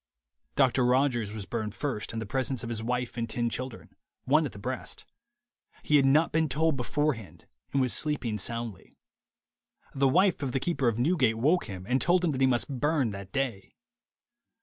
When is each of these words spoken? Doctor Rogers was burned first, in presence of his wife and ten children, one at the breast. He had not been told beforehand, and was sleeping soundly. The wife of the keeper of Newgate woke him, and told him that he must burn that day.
Doctor 0.55 0.83
Rogers 0.83 1.31
was 1.31 1.45
burned 1.45 1.75
first, 1.75 2.11
in 2.11 2.19
presence 2.25 2.63
of 2.63 2.69
his 2.69 2.81
wife 2.81 3.17
and 3.17 3.29
ten 3.29 3.51
children, 3.51 3.91
one 4.25 4.47
at 4.47 4.51
the 4.51 4.57
breast. 4.57 5.05
He 5.83 5.97
had 5.97 6.07
not 6.07 6.31
been 6.31 6.49
told 6.49 6.75
beforehand, 6.75 7.45
and 7.71 7.79
was 7.79 7.93
sleeping 7.93 8.39
soundly. 8.39 8.97
The 9.93 10.07
wife 10.09 10.41
of 10.41 10.53
the 10.53 10.59
keeper 10.59 10.87
of 10.87 10.97
Newgate 10.97 11.37
woke 11.37 11.65
him, 11.65 11.85
and 11.87 12.01
told 12.01 12.25
him 12.25 12.31
that 12.31 12.41
he 12.41 12.47
must 12.47 12.79
burn 12.79 13.11
that 13.11 13.31
day. 13.31 13.75